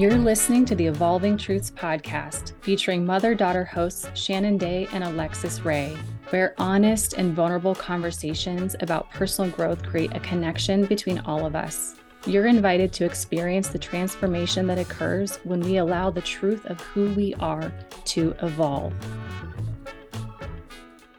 [0.00, 5.60] You're listening to the Evolving Truths podcast, featuring mother daughter hosts Shannon Day and Alexus
[5.60, 5.94] Rae,
[6.30, 11.96] where honest and vulnerable conversations about personal growth create a connection between all of us.
[12.24, 17.12] You're invited to experience the transformation that occurs when we allow the truth of who
[17.12, 17.70] we are
[18.06, 18.94] to evolve.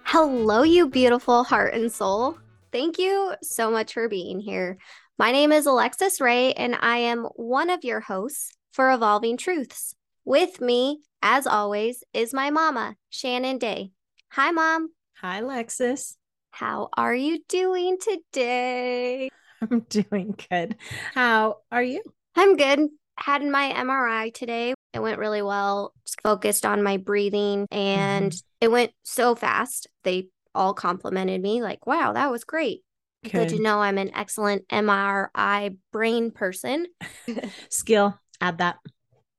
[0.05, 2.39] Hello, you beautiful heart and soul.
[2.71, 4.79] Thank you so much for being here.
[5.19, 9.95] My name is Alexus Rae, and I am one of your hosts for Evolving Truths.
[10.23, 13.91] With me, as always, is my mama, Shannon Day.
[14.31, 14.89] Hi, Mom.
[15.17, 16.17] Hi, Alexus.
[16.51, 19.29] How are you doing today?
[19.61, 20.77] I'm doing good.
[21.13, 22.01] How are you?
[22.35, 22.89] I'm good.
[23.17, 24.73] Had my MRI today.
[24.93, 25.93] It went really well.
[26.05, 28.65] Just focused on my breathing and mm-hmm.
[28.65, 29.87] it went so fast.
[30.03, 32.83] They all complimented me, like, wow, that was great.
[33.23, 33.31] Good.
[33.31, 36.87] good to know I'm an excellent MRI brain person.
[37.69, 38.77] Skill add that.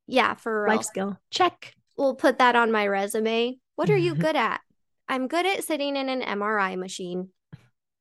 [0.06, 0.76] Yeah, for real.
[0.76, 1.18] life skill.
[1.30, 1.74] Check.
[1.96, 3.58] We'll put that on my resume.
[3.76, 4.60] What are you good at?
[5.08, 7.30] I'm good at sitting in an MRI machine.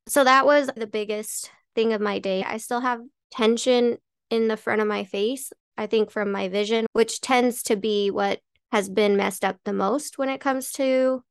[0.08, 2.42] So that was the biggest thing of my day.
[2.42, 3.00] I still have
[3.30, 3.98] tension
[4.30, 8.10] in the front of my face, I think from my vision, which tends to be
[8.10, 8.40] what
[8.72, 11.22] has been messed up the most when it comes to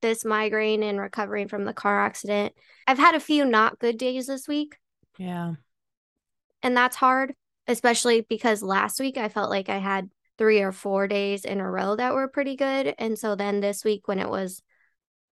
[0.00, 2.54] this migraine and recovering from the car accident.
[2.86, 4.76] I've had a few not good days this week.
[5.18, 5.54] Yeah.
[6.62, 7.34] And that's hard
[7.66, 11.70] especially because last week I felt like I had three or four days in a
[11.70, 12.94] row that were pretty good.
[12.98, 14.62] And so then this week, when it was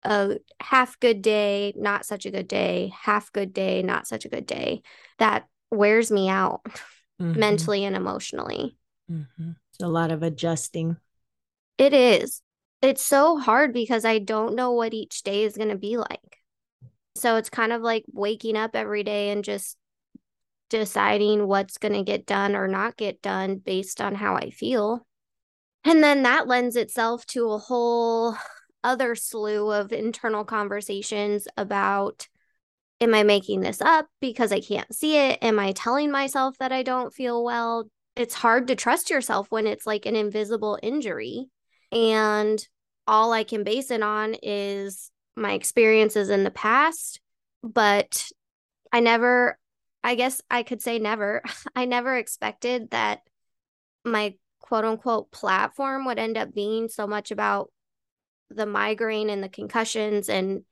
[0.03, 4.29] a half good day, not such a good day, half good day, not such a
[4.29, 4.81] good day,
[5.17, 6.61] that wears me out
[7.21, 7.39] mm-hmm.
[7.39, 8.77] mentally and emotionally.
[9.11, 9.51] Mm-hmm.
[9.73, 10.97] It's a lot of adjusting.
[11.77, 12.41] It is.
[12.81, 16.37] It's so hard because I don't know what each day is going to be like.
[17.15, 19.77] So it's kind of like waking up every day and just
[20.71, 25.05] deciding what's going to get done or not get done based on how I feel.
[25.83, 28.35] And then that lends itself to a whole
[28.83, 32.27] other slew of internal conversations about
[32.99, 35.39] am I making this up because I can't see it?
[35.41, 37.89] Am I telling myself that I don't feel well?
[38.15, 41.47] It's hard to trust yourself when it's like an invisible injury.
[41.91, 42.65] And
[43.07, 47.19] all I can base it on is my experiences in the past.
[47.63, 48.25] But
[48.91, 49.57] I never
[50.03, 51.41] I guess I could say never.
[51.75, 53.21] I never expected that
[54.03, 57.71] my quote unquote platform would end up being so much about
[58.49, 60.63] the migraine and the concussions and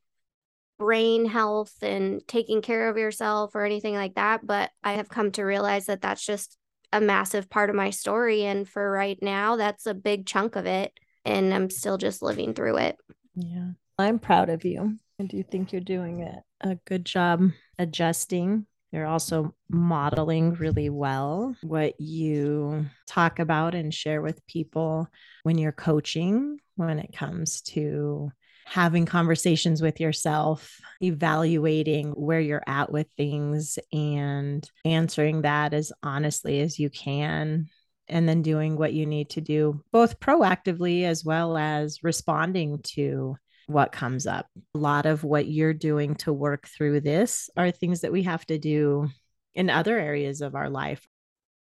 [0.78, 4.46] brain health and taking care of yourself or anything like that.
[4.46, 6.58] But I have come to realize that that's just
[6.92, 8.46] a massive part of my story.
[8.46, 10.94] And for right now, that's a big chunk of it.
[11.26, 12.98] And I'm still just living through it.
[13.36, 13.72] Yeah.
[13.98, 14.98] I'm proud of you.
[15.20, 16.26] I do you think you're doing
[16.62, 24.22] a good job adjusting you're also modeling really well what you talk about and share
[24.22, 25.08] with people
[25.44, 28.32] when you're coaching, when it comes to
[28.66, 36.60] having conversations with yourself, evaluating where you're at with things, and answering that as honestly
[36.62, 37.68] as you can.
[38.08, 43.38] And then doing what you need to do, both proactively as well as responding to
[43.70, 44.48] what comes up.
[44.74, 48.44] A lot of what you're doing to work through this are things that we have
[48.48, 49.10] to do
[49.54, 51.08] in other areas of our life.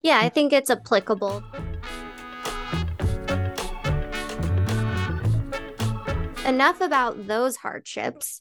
[0.02, 1.44] Yeah, I think it's applicable.
[6.44, 8.40] Enough about those hardships.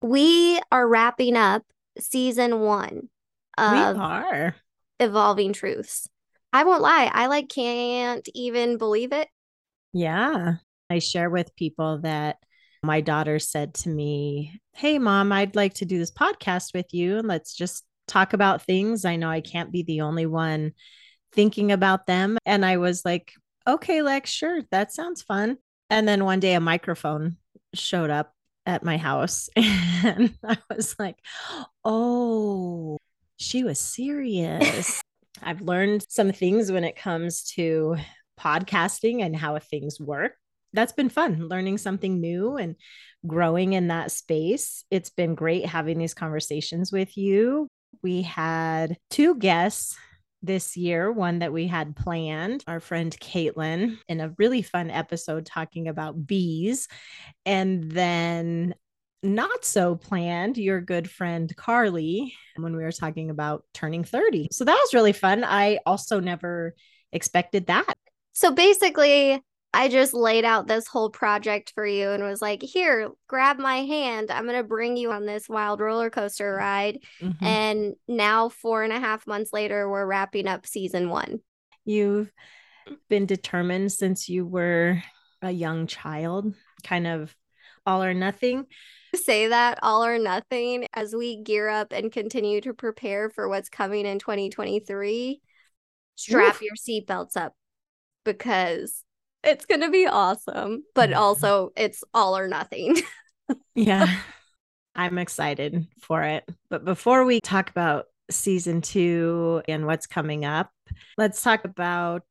[0.00, 1.64] We are wrapping up
[1.98, 3.08] season one
[3.58, 4.54] of we are.
[5.00, 6.08] Evolving Truths.
[6.52, 9.26] I won't lie, I like can't even believe it.
[9.92, 10.54] Yeah.
[10.88, 12.36] I share with people that
[12.82, 17.18] my daughter said to me, Hey, mom, I'd like to do this podcast with you
[17.18, 19.04] and let's just talk about things.
[19.04, 20.72] I know I can't be the only one
[21.32, 22.38] thinking about them.
[22.44, 23.32] And I was like,
[23.66, 25.58] Okay, Lex, sure, that sounds fun.
[25.90, 27.36] And then one day a microphone
[27.74, 28.32] showed up
[28.64, 31.16] at my house and I was like,
[31.84, 32.98] Oh,
[33.36, 35.02] she was serious.
[35.42, 37.96] I've learned some things when it comes to
[38.40, 40.32] podcasting and how things work
[40.72, 42.76] that's been fun learning something new and
[43.26, 44.84] growing in that space.
[44.90, 47.68] It's been great having these conversations with you.
[48.02, 49.96] We had two guests
[50.42, 55.46] this year, one that we had planned, our friend Caitlin, in a really fun episode
[55.46, 56.88] talking about bees.
[57.44, 58.74] And then
[59.22, 64.48] not so planned, your good friend Carly, when we were talking about turning 30.
[64.52, 65.42] So that was really fun.
[65.42, 66.74] I also never
[67.12, 67.94] expected that.
[68.32, 69.42] So basically,
[69.76, 73.82] I just laid out this whole project for you and was like, here, grab my
[73.82, 74.30] hand.
[74.30, 77.00] I'm going to bring you on this wild roller coaster ride.
[77.20, 77.44] Mm-hmm.
[77.44, 81.40] And now, four and a half months later, we're wrapping up season one.
[81.84, 82.32] you've
[83.10, 85.02] been determined since you were
[85.42, 87.36] a young child, kind of
[87.84, 88.64] all or nothing.
[89.14, 93.68] Say that all or nothing as we gear up and continue to prepare for what's
[93.68, 95.42] coming in 2023.
[96.14, 96.62] Strap Oof.
[96.62, 97.52] your seatbelts up
[98.24, 99.04] because
[99.46, 102.96] it's going to be awesome, but also it's all or nothing.
[103.74, 104.06] yeah.
[104.94, 106.44] I'm excited for it.
[106.70, 110.70] But before we talk about season two and what's coming up,
[111.16, 112.24] let's talk about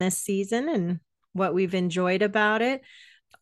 [0.00, 1.00] this season and
[1.32, 2.82] what we've enjoyed about it.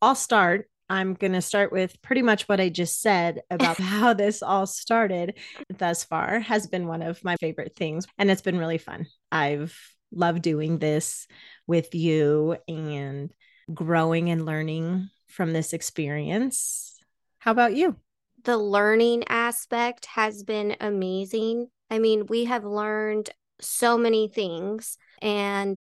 [0.00, 0.68] I'll start.
[0.88, 4.66] I'm going to start with pretty much what I just said about how this all
[4.66, 5.38] started
[5.78, 9.06] thus far has been one of my favorite things and it's been really fun.
[9.32, 9.76] I've
[10.12, 11.26] loved doing this
[11.66, 13.32] with you and
[13.72, 16.98] growing and learning from this experience.
[17.38, 17.96] How about you?
[18.44, 21.68] The learning aspect has been amazing.
[21.90, 23.30] I mean, we have learned
[23.60, 25.76] so many things and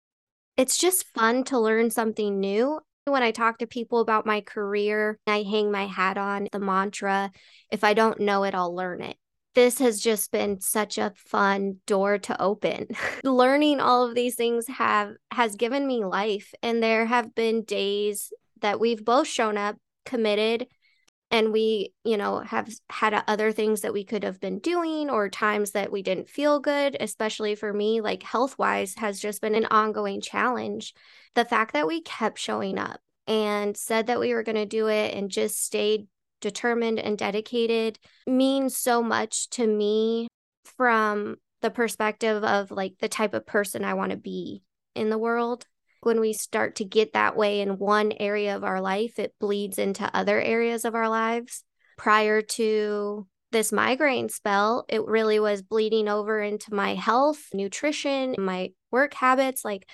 [0.57, 2.81] it's just fun to learn something new.
[3.05, 7.31] When I talk to people about my career, I hang my hat on the mantra
[7.71, 9.17] if I don't know it, I'll learn it.
[9.57, 12.89] This has just been such a fun door to open.
[13.25, 18.35] Learning all of these things have has given me life and there have been days
[18.61, 20.67] that we've both shown up committed
[21.31, 25.31] and we you know have had other things that we could have been doing or
[25.31, 29.55] times that we didn't feel good especially for me like health wise has just been
[29.55, 30.93] an ongoing challenge
[31.35, 34.87] the fact that we kept showing up and said that we were going to do
[34.87, 36.07] it and just stayed
[36.41, 40.29] determined and dedicated means so much to me
[40.77, 44.63] from the perspective of like the type of person I want to be
[44.95, 45.67] in the world
[46.07, 49.77] when we start to get that way in one area of our life, it bleeds
[49.77, 51.65] into other areas of our lives.
[51.99, 58.71] Prior to this migraine spell, it really was bleeding over into my health, nutrition, my
[58.93, 59.65] work habits.
[59.65, 59.89] Like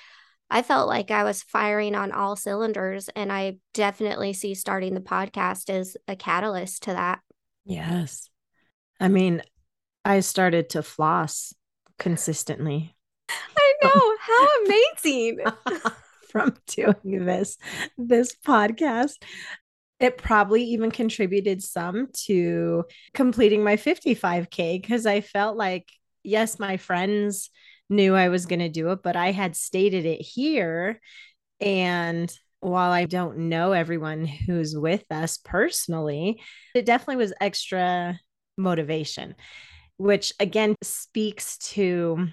[0.53, 3.09] I felt like I was firing on all cylinders.
[3.17, 7.21] And I definitely see starting the podcast as a catalyst to that.
[7.65, 8.29] Yes.
[9.01, 9.43] I mean,
[10.05, 11.55] I started to floss
[11.99, 12.95] consistently.
[13.31, 14.17] I know.
[14.21, 15.41] How amazing.
[16.29, 17.59] from doing this
[17.99, 19.23] this podcast
[20.01, 25.91] it probably even contributed some to completing my 55k because i felt like
[26.23, 27.51] yes my friends
[27.93, 31.01] knew i was going to do it but i had stated it here.
[31.61, 36.41] And while i don't know everyone who's with us personally
[36.75, 38.19] it definitely was extra
[38.57, 39.35] motivation
[39.97, 42.29] which again speaks to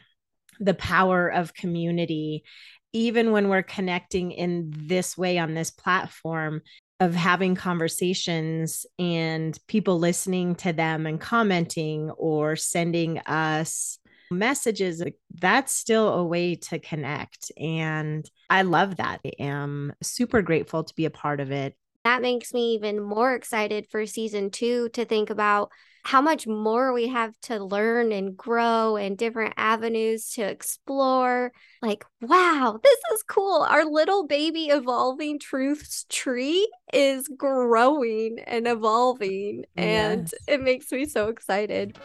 [0.59, 2.44] the power of community.
[2.91, 6.62] Even when we're connecting in this way on this platform
[7.00, 14.00] of having conversations and people listening to them and commenting or sending us
[14.31, 15.03] messages
[15.35, 20.93] that's still a way to connect and i love that i am super grateful to
[20.95, 25.05] be a part of it that makes me even more excited for season two to
[25.05, 25.69] think about
[26.03, 31.51] how much more we have to learn and grow and different avenues to explore.
[31.81, 33.65] Like, wow, this is cool.
[33.69, 40.33] Our little baby evolving truths tree is growing and evolving, and yes.
[40.47, 41.97] it makes me so excited.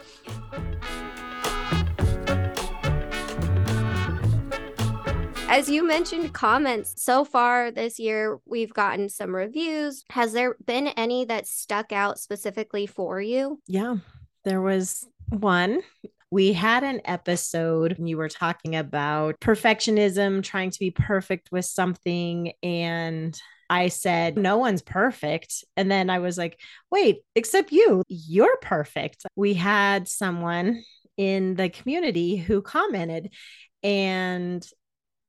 [5.47, 10.03] As you mentioned comments, so far this year, we've gotten some reviews.
[10.09, 13.61] Has there been any that stuck out specifically for you?
[13.67, 13.97] Yeah,
[14.43, 15.81] there was one.
[16.31, 22.51] We had an episode you were talking about perfectionism, trying to be perfect with something.
[22.63, 25.63] And I said, No one's perfect.
[25.77, 26.59] And then I was like,
[26.91, 29.25] Wait, except you, you're perfect.
[29.35, 30.83] We had someone
[31.17, 33.31] in the community who commented
[33.83, 34.67] and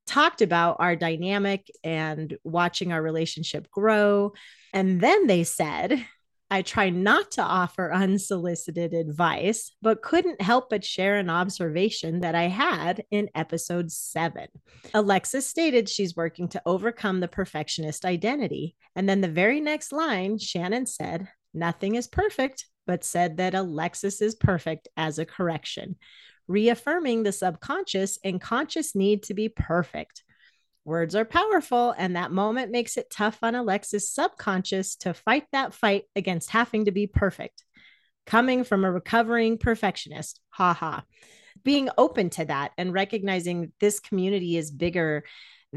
[0.06, 4.32] talked about our dynamic and watching our relationship grow.
[4.72, 6.04] And then they said,
[6.48, 12.36] I try not to offer unsolicited advice, but couldn't help but share an observation that
[12.36, 14.46] I had in episode seven.
[14.94, 18.76] Alexus stated she's working to overcome the perfectionist identity.
[18.94, 24.20] And then the very next line, Shannon said, Nothing is perfect, but said that Alexus
[24.22, 25.96] is perfect as a correction
[26.48, 30.22] reaffirming the subconscious and conscious need to be perfect.
[30.84, 35.74] Words are powerful, and that moment makes it tough on Alexus' subconscious to fight that
[35.74, 37.64] fight against having to be perfect.
[38.24, 40.74] Coming from a recovering perfectionist, haha.
[40.74, 41.04] Ha.
[41.64, 45.24] Being open to that and recognizing this community is bigger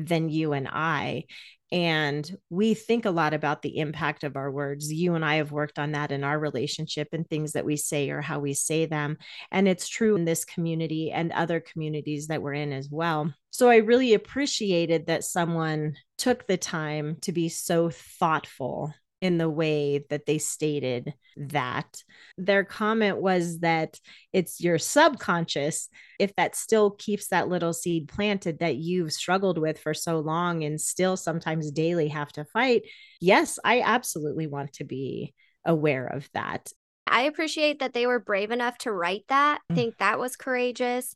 [0.08, 1.25] than you and I.
[1.72, 4.91] And we think a lot about the impact of our words.
[4.91, 8.10] You and I have worked on that in our relationship and things that we say
[8.10, 9.18] or how we say them.
[9.51, 13.32] And it's true in this community and other communities that we're in as well.
[13.51, 19.49] So I really appreciated that someone took the time to be so thoughtful in the
[19.49, 22.03] way that they stated that.
[22.38, 23.99] Their comment was that
[24.33, 29.79] it's your subconscious, if that still keeps that little seed planted that you've struggled with
[29.79, 32.83] for so long and still sometimes daily have to fight.
[33.19, 35.33] Yes, I absolutely want to be
[35.65, 36.71] aware of that.
[37.05, 39.61] I appreciate that they were brave enough to write that.
[39.69, 39.75] I mm.
[39.75, 41.15] think that was courageous.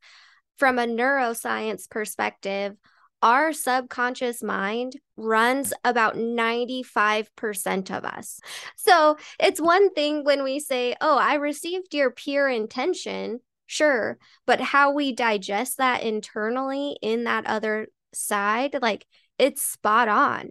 [0.57, 2.75] From a neuroscience perspective,
[3.23, 8.39] our subconscious mind runs about 95% of us.
[8.75, 13.39] So it's one thing when we say, Oh, I received your pure intention.
[13.65, 14.17] Sure.
[14.45, 19.07] But how we digest that internally in that other side, like
[19.39, 20.49] it's spot on.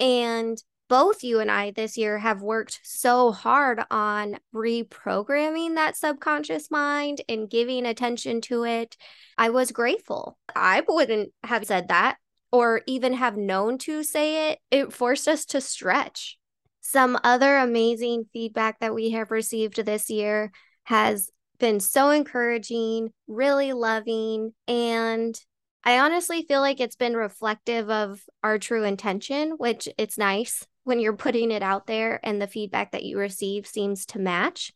[0.00, 6.70] And both you and I this year have worked so hard on reprogramming that subconscious
[6.70, 8.96] mind and giving attention to it.
[9.38, 10.38] I was grateful.
[10.54, 12.18] I wouldn't have said that
[12.52, 14.58] or even have known to say it.
[14.70, 16.38] It forced us to stretch.
[16.80, 20.52] Some other amazing feedback that we have received this year
[20.84, 25.40] has been so encouraging, really loving, and
[25.82, 31.00] I honestly feel like it's been reflective of our true intention, which it's nice when
[31.00, 34.72] you're putting it out there and the feedback that you receive seems to match.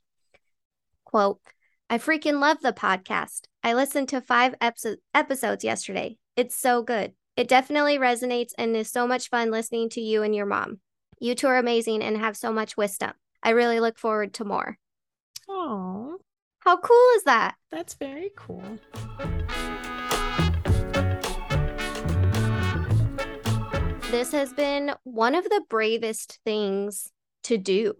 [1.04, 1.40] Quote,
[1.88, 3.42] I freaking love the podcast.
[3.62, 6.18] I listened to five epi- episodes yesterday.
[6.36, 7.12] It's so good.
[7.36, 10.80] It definitely resonates and is so much fun listening to you and your mom.
[11.20, 13.12] You two are amazing and have so much wisdom.
[13.42, 14.76] I really look forward to more.
[15.48, 16.18] Oh,
[16.60, 17.54] how cool is that?
[17.70, 18.78] That's very cool.
[24.10, 27.12] This has been one of the bravest things
[27.42, 27.94] to do.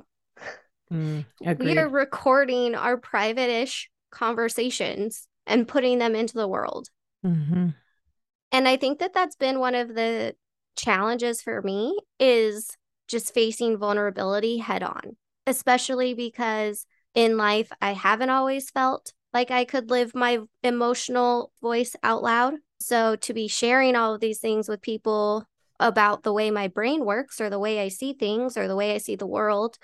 [0.91, 1.27] Mm,
[1.59, 6.89] we are recording our private ish conversations and putting them into the world.
[7.25, 7.69] Mm-hmm.
[8.53, 10.35] And I think that that's been one of the
[10.77, 12.71] challenges for me is
[13.07, 19.67] just facing vulnerability head on, especially because in life I haven't always felt like I
[19.67, 22.55] could live my emotional voice out loud.
[22.81, 25.45] So to be sharing all of these things with people
[25.81, 28.95] about the way my brain works or the way I see things or the way
[28.95, 29.79] I see the world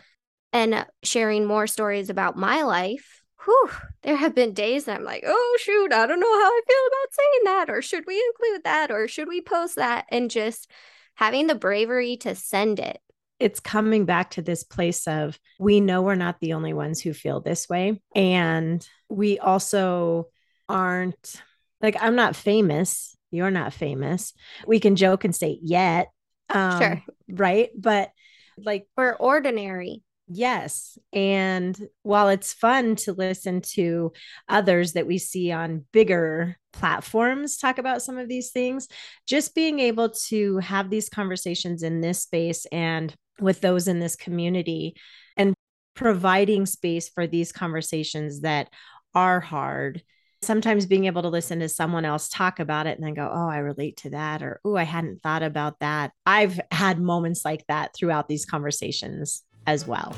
[0.52, 3.20] and sharing more stories about my life.
[3.44, 3.70] Whew,
[4.02, 6.86] there have been days that I'm like, oh, shoot, I don't know how I feel
[6.86, 7.70] about saying that.
[7.70, 8.90] Or should we include that?
[8.90, 10.06] Or should we post that?
[10.08, 10.70] And just
[11.14, 12.98] having the bravery to send it.
[13.38, 17.12] It's coming back to this place of we know we're not the only ones who
[17.12, 18.00] feel this way.
[18.14, 20.28] And we also
[20.68, 21.42] aren't
[21.82, 24.32] like, I'm not famous you're not famous.
[24.66, 26.08] We can joke and say yet.
[26.50, 27.02] Um, sure.
[27.28, 27.70] Right.
[27.76, 28.10] But
[28.56, 30.02] like we're ordinary.
[30.26, 30.96] Yes.
[31.12, 34.12] And while it's fun to listen to
[34.48, 38.88] others that we see on bigger platforms talk about some of these things,
[39.26, 44.16] just being able to have these conversations in this space and with those in this
[44.16, 44.94] community
[45.36, 45.54] and
[45.94, 48.70] providing space for these conversations that
[49.14, 50.02] are hard
[50.44, 53.48] sometimes being able to listen to someone else talk about it and then go, oh,
[53.48, 56.12] I relate to that, or oh, I hadn't thought about that.
[56.26, 60.14] I've had moments like that throughout these conversations as well.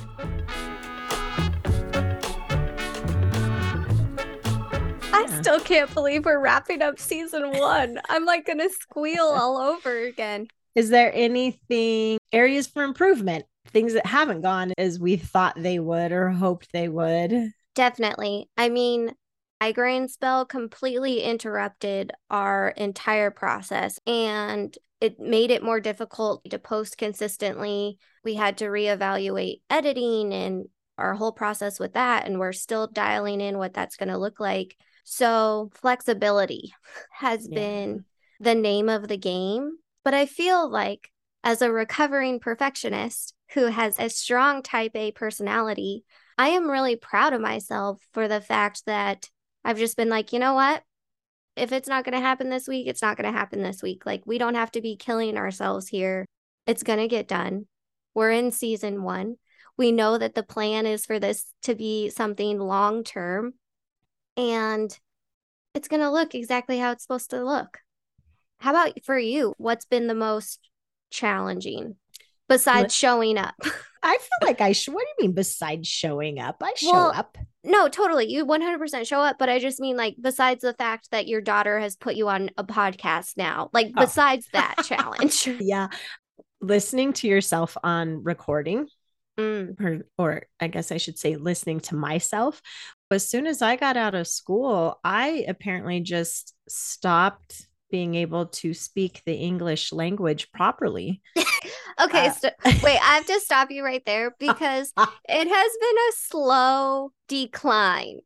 [5.13, 7.99] I still can't believe we're wrapping up season one.
[8.09, 10.49] I'm like going to squeal all over again.
[10.75, 16.13] Is there anything, areas for improvement, things that haven't gone as we thought they would
[16.13, 17.53] or hoped they would?
[17.75, 18.49] Definitely.
[18.57, 19.13] I mean,
[19.61, 26.97] migraine spell completely interrupted our entire process and it made it more difficult to post
[26.97, 27.99] consistently.
[28.25, 30.67] We had to reevaluate editing and
[30.99, 32.27] our whole process with that.
[32.27, 34.77] And we're still dialing in what that's going to look like.
[35.05, 36.73] So, flexibility
[37.13, 37.55] has yeah.
[37.55, 38.05] been
[38.41, 39.77] the name of the game.
[40.05, 41.11] But I feel like,
[41.45, 46.05] as a recovering perfectionist who has a strong type A personality,
[46.39, 49.31] I am really proud of myself for the fact that
[49.67, 50.85] I've just been like, you know what?
[51.57, 54.07] If it's not going to happen this week, it's not going to happen this week.
[54.07, 56.25] Like, we don't have to be killing ourselves here.
[56.69, 57.67] It's going to get done.
[58.15, 59.37] We're in season one.
[59.77, 63.55] We know that the plan is for this to be something long term
[64.37, 64.97] and
[65.75, 67.79] it's going to look exactly how it's supposed to look.
[68.61, 69.53] How about for you?
[69.59, 70.61] What's been the most
[71.11, 71.97] challenging
[72.49, 73.55] besides showing up?
[74.03, 74.95] I feel like I should.
[74.95, 76.57] What do you mean besides showing up?
[76.63, 77.37] I show well, up.
[77.67, 78.31] No, totally.
[78.31, 81.79] You 100% show up, but I just mean like besides the fact that your daughter
[81.81, 84.03] has put you on a podcast now, like Oh.
[84.03, 85.47] besides that challenge.
[85.61, 85.89] Yeah.
[86.61, 88.89] Listening to yourself on recording,
[89.39, 92.63] Mm, or, or I guess I should say, listening to myself.
[93.11, 98.73] As soon as I got out of school, I apparently just stopped being able to
[98.73, 101.21] speak the English language properly.
[102.01, 102.51] Okay, Uh, so
[102.83, 108.19] wait, I have to stop you right there because it has been a slow decline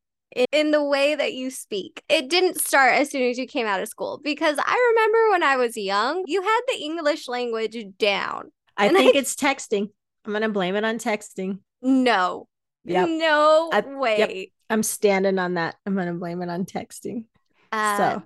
[0.53, 2.03] in the way that you speak.
[2.09, 5.43] It didn't start as soon as you came out of school because I remember when
[5.43, 8.50] I was young, you had the English language down.
[8.77, 9.91] I And I- think it's texting.
[10.25, 11.59] I'm going to blame it on texting.
[11.83, 12.47] No.
[12.85, 13.09] Yep.
[13.09, 14.53] No I- way.
[14.69, 15.75] I'm standing on that.
[15.85, 17.25] I'm going to blame it on texting.
[17.73, 18.23] Uh, so,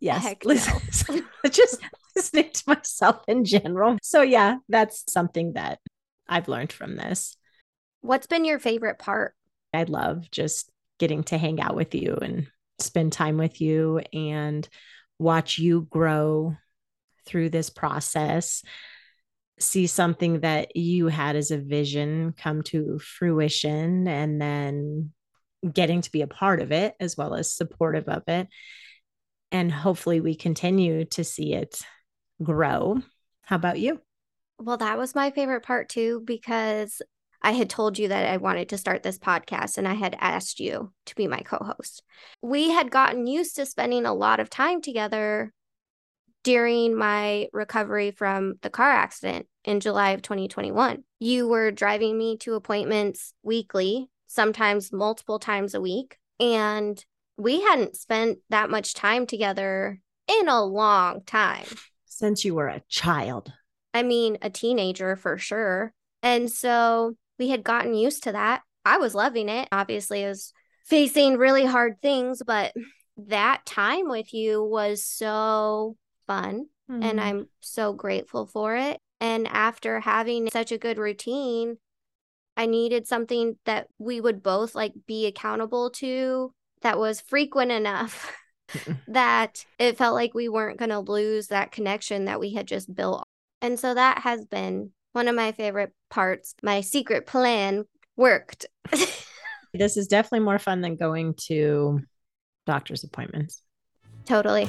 [0.00, 1.78] yes, listen, just
[2.18, 3.96] listening to myself in general.
[4.02, 5.78] So, yeah, that's something that
[6.28, 7.36] I've learned from this.
[8.00, 9.34] what's been your favorite part?
[9.72, 12.48] I love just getting to hang out with you and
[12.80, 14.68] spend time with you and
[15.18, 16.56] watch you grow
[17.26, 18.62] through this process.
[19.58, 25.12] See something that you had as a vision come to fruition and then
[25.72, 28.48] getting to be a part of it as well as supportive of it.
[29.50, 31.80] And hopefully, we continue to see it
[32.42, 33.02] grow.
[33.42, 34.00] How about you?
[34.58, 37.00] Well, that was my favorite part too, because
[37.40, 40.58] I had told you that I wanted to start this podcast and I had asked
[40.58, 42.02] you to be my co host.
[42.42, 45.52] We had gotten used to spending a lot of time together
[46.42, 51.04] during my recovery from the car accident in July of 2021.
[51.20, 56.16] You were driving me to appointments weekly, sometimes multiple times a week.
[56.40, 57.04] And
[57.36, 61.66] we hadn't spent that much time together in a long time.
[62.18, 63.52] Since you were a child,
[63.94, 65.92] I mean, a teenager for sure.
[66.20, 68.62] And so we had gotten used to that.
[68.84, 69.68] I was loving it.
[69.70, 70.52] Obviously, I was
[70.84, 72.72] facing really hard things, but
[73.28, 75.96] that time with you was so
[76.26, 76.66] fun.
[76.90, 77.02] Mm-hmm.
[77.04, 78.98] And I'm so grateful for it.
[79.20, 81.76] And after having such a good routine,
[82.56, 88.32] I needed something that we would both like be accountable to that was frequent enough
[89.08, 92.94] that it felt like we weren't going to lose that connection that we had just
[92.94, 93.24] built.
[93.60, 96.54] And so that has been one of my favorite parts.
[96.62, 97.84] My secret plan
[98.16, 98.66] worked.
[99.74, 102.00] this is definitely more fun than going to
[102.66, 103.62] doctor's appointments.
[104.26, 104.68] totally.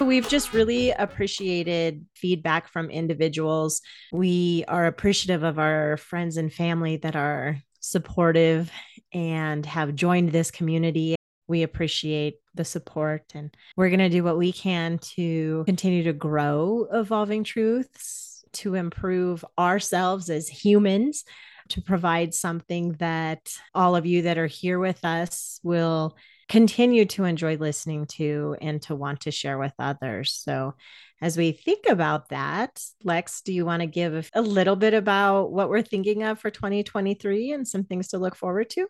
[0.00, 3.80] We've just really appreciated feedback from individuals.
[4.12, 8.70] We are appreciative of our friends and family that are supportive
[9.12, 11.14] and have joined this community.
[11.46, 16.12] We appreciate the support, and we're going to do what we can to continue to
[16.12, 21.24] grow Evolving Truths, to improve ourselves as humans,
[21.68, 26.16] to provide something that all of you that are here with us will
[26.48, 30.32] continue to enjoy listening to and to want to share with others.
[30.32, 30.74] So,
[31.20, 35.52] as we think about that, Lex, do you want to give a little bit about
[35.52, 38.86] what we're thinking of for 2023 and some things to look forward to?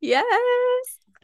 [0.00, 0.26] Yes.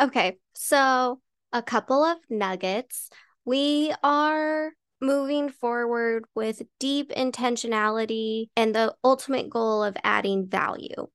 [0.00, 0.38] Okay.
[0.54, 1.20] So,
[1.52, 3.10] a couple of nuggets.
[3.44, 11.06] We are moving forward with deep intentionality and the ultimate goal of adding value.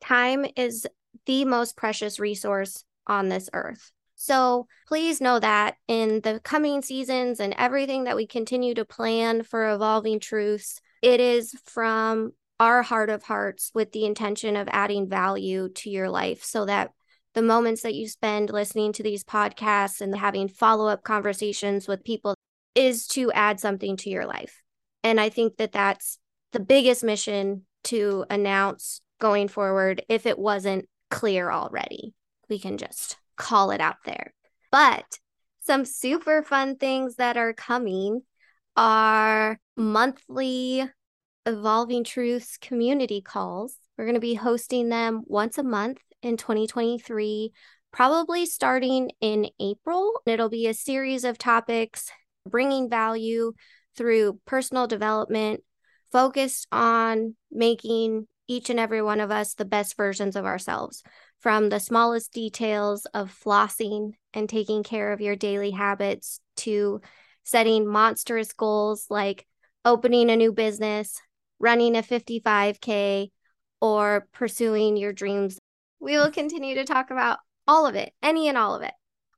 [0.00, 0.86] Time is
[1.26, 3.92] the most precious resource on this earth.
[4.22, 9.42] So please know that in the coming seasons and everything that we continue to plan
[9.42, 15.08] for Evolving Truths, it is from our heart of hearts with the intention of adding
[15.08, 16.90] value to your life so that
[17.32, 22.04] the moments that you spend listening to these podcasts and having follow up conversations with
[22.04, 22.34] people
[22.74, 24.62] is to add something to your life.
[25.02, 26.18] And I think that that's
[26.52, 32.12] the biggest mission to announce going forward if it wasn't clear already.
[32.50, 34.32] We can just call it out there.
[34.70, 35.18] But
[35.60, 38.22] some super fun things that are coming
[38.76, 40.88] are monthly
[41.46, 43.76] Evolving Truths community calls.
[43.96, 47.52] We're going to be hosting them once a month in 2023,
[47.92, 50.20] probably starting in April.
[50.26, 52.10] It'll be a series of topics
[52.46, 53.52] bringing value
[53.96, 55.62] through personal development,
[56.12, 61.02] focused on making each and every one of us the best versions of ourselves,
[61.40, 67.00] from the smallest details of flossing and taking care of your daily habits to
[67.44, 69.46] setting monstrous goals like
[69.84, 71.20] opening a new business,
[71.58, 73.30] running a 55K,
[73.80, 75.58] or pursuing your dreams.
[75.98, 78.92] We will continue to talk about all of it, any and all of it.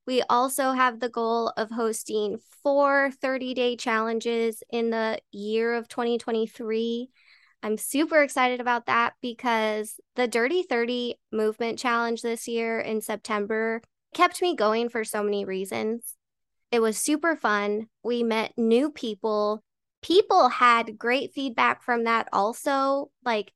[0.06, 5.88] We also have the goal of hosting four 30 day challenges in the year of
[5.88, 7.08] 2023.
[7.62, 13.80] I'm super excited about that because the Dirty 30 movement challenge this year in September
[14.14, 16.16] kept me going for so many reasons.
[16.72, 17.86] It was super fun.
[18.02, 19.62] We met new people.
[20.02, 23.10] People had great feedback from that also.
[23.24, 23.52] Like,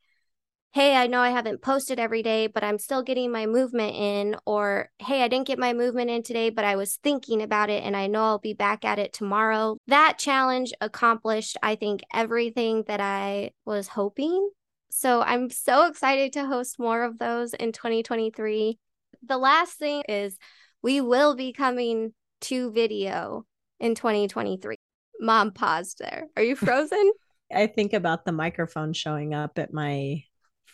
[0.76, 4.36] hey, I know I haven't posted every day, but I'm still getting my movement in.
[4.44, 7.82] Or, hey, I didn't get my movement in today, but I was thinking about it
[7.82, 9.78] and I know I'll be back at it tomorrow.
[9.86, 14.50] That challenge accomplished, I think, everything that I was hoping.
[14.90, 18.78] So I'm so excited to host more of those in 2023.
[19.26, 20.36] The last thing is
[20.82, 22.12] we will be coming
[22.42, 23.46] to video
[23.80, 24.76] in 2023.
[25.20, 26.26] Mom paused there.
[26.36, 27.12] Are you frozen?
[27.50, 30.22] I think about the microphone showing up at my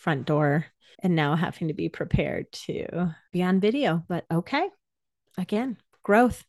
[0.03, 0.65] front door
[0.99, 4.03] and now having to be prepared to be on video.
[4.07, 4.69] But okay,
[5.37, 6.43] again, growth.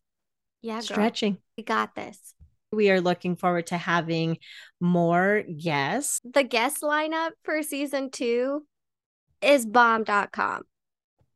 [0.60, 0.82] Yeah, girl.
[0.82, 1.38] stretching.
[1.56, 2.34] We got this.
[2.72, 4.38] We are looking forward to having
[4.80, 6.20] more guests.
[6.24, 8.66] The guest lineup for season two
[9.40, 10.62] is bomb.com.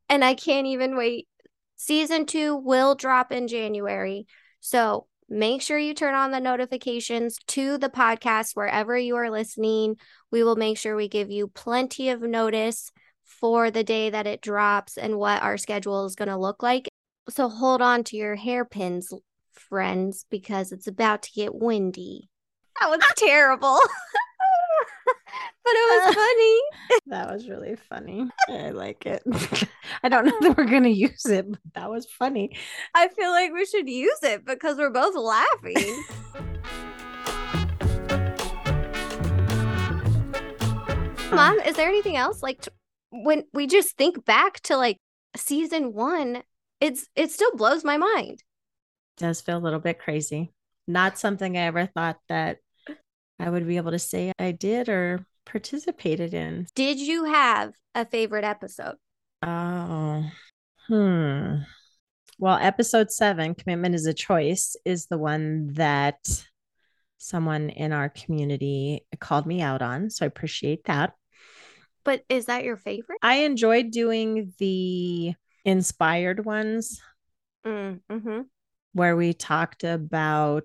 [0.09, 1.29] And I can't even wait.
[1.77, 4.27] Season two will drop in January.
[4.61, 9.97] So make sure you turn on the notifications to the podcast wherever you are listening.
[10.31, 12.91] We will make sure we give you plenty of notice
[13.25, 16.89] for the day that it drops and what our schedule is going to look like.
[17.29, 19.13] So hold on to your hairpins,
[19.53, 22.31] friends, because it's about to get windy.
[22.81, 23.79] That was terrible.
[25.65, 27.01] but it was uh, funny.
[27.07, 28.29] that was really funny.
[28.49, 29.23] I like it.
[30.03, 32.57] I don't know that we're going to use it, but that was funny.
[32.95, 36.05] I feel like we should use it because we're both laughing.
[41.31, 42.71] Mom, is there anything else like t-
[43.11, 44.99] when we just think back to like
[45.37, 46.43] season 1,
[46.81, 48.43] it's it still blows my mind.
[49.17, 50.53] Does feel a little bit crazy.
[50.87, 52.59] Not something I ever thought that
[53.39, 56.67] I would be able to say I did or participated in.
[56.75, 58.97] Did you have a favorite episode?
[59.43, 60.25] Oh,
[60.89, 61.57] hmm.
[62.39, 66.19] Well, episode seven, Commitment is a Choice, is the one that
[67.19, 70.11] someone in our community called me out on.
[70.11, 71.15] So I appreciate that.
[72.05, 73.19] But is that your favorite?
[73.23, 77.01] I enjoyed doing the inspired ones
[77.67, 78.41] Mm, hmm
[78.95, 80.65] where we talked about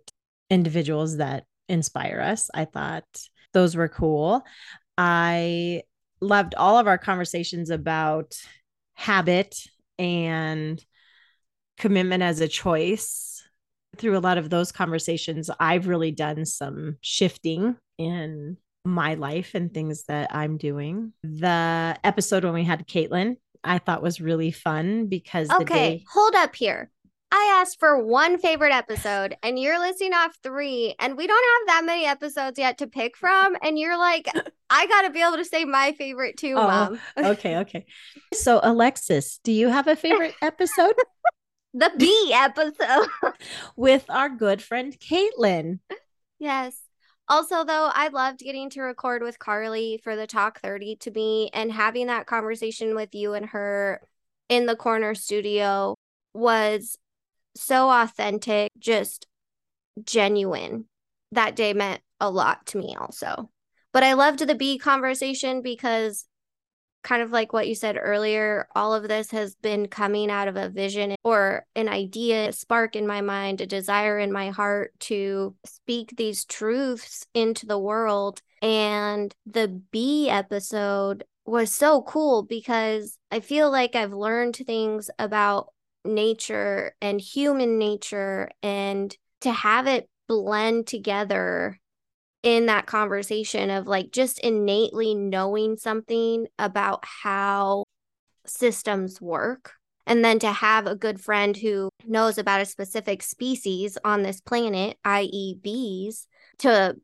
[0.49, 2.49] individuals that inspire us.
[2.54, 3.06] I thought
[3.54, 4.43] those were cool.
[4.97, 5.84] I
[6.21, 8.36] loved all of our conversations about
[8.93, 9.56] habit
[9.99, 10.84] and
[11.78, 13.43] commitment as a choice.
[13.97, 19.71] Through a lot of those conversations, I've really done some shifting in my life and
[19.71, 21.13] things that I'm doing.
[21.23, 26.06] The episode when we had Caitlin, I thought was really fun because the Okay, day
[26.12, 26.89] hold up here.
[27.35, 31.67] I asked for one favorite episode and you're listing off three, and we don't have
[31.75, 33.57] that many episodes yet to pick from.
[33.63, 34.27] And you're like,
[34.69, 36.99] I got to be able to say my favorite too, Oh, mom.
[37.17, 37.85] okay, okay.
[38.35, 40.93] So, Alexus, do you have a favorite episode
[41.73, 43.07] The Bee episode.
[43.75, 45.79] with our good friend Caitlin?
[46.37, 46.77] yes.
[47.27, 51.49] Also, though, I loved getting to record with Carly for the Talk 30 to me
[51.51, 54.01] and having that conversation with you and her
[54.49, 55.95] in the corner studio
[56.35, 56.95] was
[57.55, 59.27] so authentic, just
[60.03, 60.85] genuine.
[61.31, 63.49] That day meant a lot to me, also.
[63.91, 66.25] But I loved the Bee conversation because,
[67.03, 70.55] kind of like what you said earlier, all of this has been coming out of
[70.55, 74.93] a vision or an idea, a spark in my mind, a desire in my heart
[75.01, 78.41] to speak these truths into the world.
[78.61, 85.73] And the Bee episode was so cool because I feel like I've learned things about
[86.05, 91.79] nature and human nature and to have it blend together
[92.43, 97.83] in that conversation of like just innately knowing something about how
[98.45, 99.73] systems work
[100.05, 104.41] and then to have a good friend who knows about a specific species on this
[104.41, 105.55] planet i.e.
[105.61, 106.95] bees to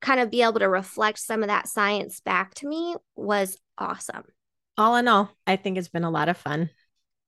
[0.00, 4.24] kind of be able to reflect some of that science back to me was awesome
[4.78, 6.70] All in all, I think it's been a lot of fun.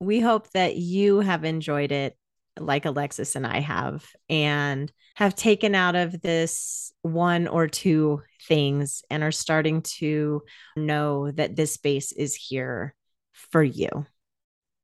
[0.00, 2.16] We hope that you have enjoyed it
[2.58, 9.02] like Alexus and I have and have taken out of this one or two things
[9.11, 10.42] and are starting to
[10.76, 12.94] know that this space is here
[13.32, 14.06] for you.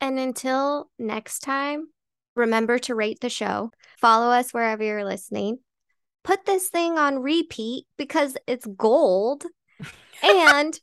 [0.01, 1.89] And until next time,
[2.37, 5.59] remember to rate the show, follow us wherever you're listening,
[6.23, 9.45] put this thing on repeat because it's gold,
[10.23, 10.79] and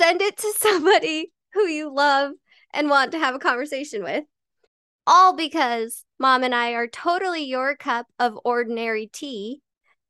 [0.00, 2.32] send it to somebody who you love
[2.72, 4.24] and want to have a conversation with.
[5.06, 9.60] All because mom and I are totally your cup of ordinary tea,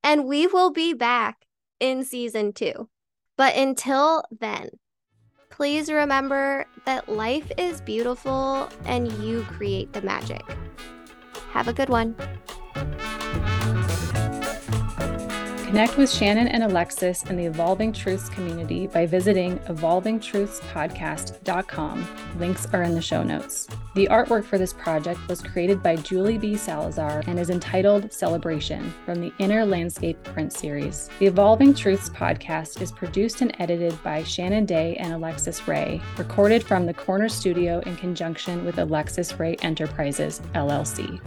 [0.03, 1.47] and we will be back
[1.81, 2.89] in season two.
[3.37, 4.71] But until then,
[5.51, 10.43] please remember that life is beautiful and you create the magic.
[11.51, 12.15] Have a good one.
[15.73, 22.09] Connect with Shannon and Alexus in the Evolving Truths community by visiting evolvingtruthspodcast.com.
[22.39, 23.69] Links are in the show notes.
[23.95, 26.59] The artwork for this project was created by Julie B.
[26.59, 31.09] Salazar and is entitled Celebration from the Inner Landscape print series.
[31.19, 36.63] The Evolving Truths podcast is produced and edited by Shannon Day and Alexus Rae, recorded
[36.63, 41.19] from the Corner Studio in conjunction with Alexus Rae Enterprises, LLC.